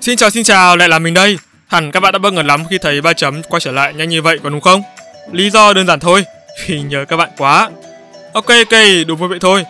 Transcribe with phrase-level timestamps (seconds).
[0.00, 1.38] Xin chào xin chào, lại là mình đây.
[1.66, 4.08] Hẳn các bạn đã bất ngờ lắm khi thấy ba chấm quay trở lại nhanh
[4.08, 4.82] như vậy còn đúng không?
[5.32, 6.24] Lý do đơn giản thôi,
[6.66, 7.70] vì nhớ các bạn quá.
[8.32, 9.64] Ok ok, đúng vui vậy thôi.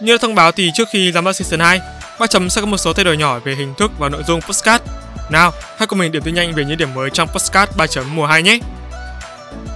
[0.00, 1.80] Như đã thông báo thì trước khi ra mắt season 2,
[2.20, 4.40] ba chấm sẽ có một số thay đổi nhỏ về hình thức và nội dung
[4.40, 4.82] podcast.
[5.30, 8.16] Nào, hãy cùng mình điểm tin nhanh về những điểm mới trong podcast 3 chấm
[8.16, 8.58] mùa 2 nhé.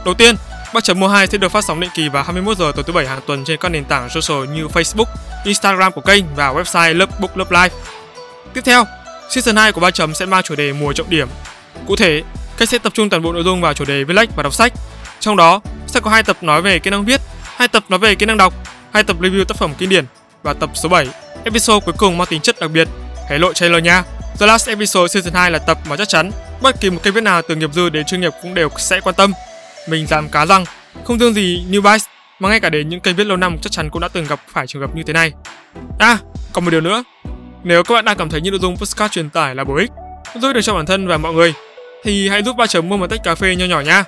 [0.04, 0.34] Đầu tiên,
[0.74, 2.92] 3 chấm mùa 2 sẽ được phát sóng định kỳ vào 21 giờ tối thứ
[2.92, 5.06] bảy hàng tuần trên các nền tảng social như Facebook,
[5.44, 7.70] Instagram của kênh và website Lovebook Love Life.
[8.54, 8.84] Tiếp theo,
[9.28, 11.28] Season 2 của 3 chấm sẽ mang chủ đề mùa trọng điểm.
[11.86, 12.22] Cụ thể,
[12.58, 14.54] kênh sẽ tập trung toàn bộ nội dung vào chủ đề viết lách và đọc
[14.54, 14.72] sách.
[15.20, 18.14] Trong đó sẽ có hai tập nói về kỹ năng viết, hai tập nói về
[18.14, 18.54] kỹ năng đọc,
[18.92, 20.04] hai tập review tác phẩm kinh điển
[20.42, 21.08] và tập số 7,
[21.44, 22.88] episode cuối cùng mang tính chất đặc biệt.
[23.28, 24.04] Hãy lộ trailer nha.
[24.40, 26.30] The Last Episode Season 2 là tập mà chắc chắn
[26.62, 29.00] bất kỳ một kênh viết nào từ nghiệp dư đến chuyên nghiệp cũng đều sẽ
[29.00, 29.32] quan tâm.
[29.88, 30.64] Mình dám cá rằng
[31.04, 32.04] không riêng gì New Vice
[32.38, 34.40] mà ngay cả đến những kênh viết lâu năm chắc chắn cũng đã từng gặp
[34.52, 35.32] phải trường hợp như thế này.
[35.98, 36.18] À,
[36.52, 37.04] còn một điều nữa,
[37.64, 39.90] nếu các bạn đang cảm thấy những nội dung podcast truyền tải là bổ ích,
[40.34, 41.54] giúp được cho bản thân và mọi người,
[42.04, 44.04] thì hãy giúp ba chấm mua một tách cà phê nho nhỏ nha.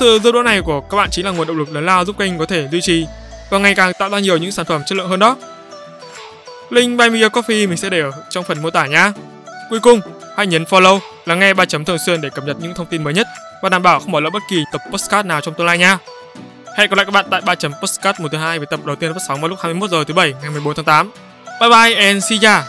[0.00, 2.18] Sự giúp đỡ này của các bạn chính là nguồn động lực lớn lao giúp
[2.18, 3.06] kênh có thể duy trì
[3.50, 5.36] và ngày càng tạo ra nhiều những sản phẩm chất lượng hơn đó.
[6.70, 9.12] Link Buy Me a Coffee mình sẽ để ở trong phần mô tả nhá.
[9.70, 10.00] Cuối cùng,
[10.36, 13.04] hãy nhấn follow, lắng nghe ba chấm thường xuyên để cập nhật những thông tin
[13.04, 13.26] mới nhất
[13.62, 15.98] và đảm bảo không bỏ lỡ bất kỳ tập podcast nào trong tương lai nha.
[16.76, 18.96] Hẹn gặp lại các bạn tại 3 chấm podcast mùa thứ hai với tập đầu
[18.96, 21.10] tiên phát sóng vào lúc 21 giờ thứ bảy ngày 14 tháng 8.
[21.58, 22.62] Bye bye and see ya.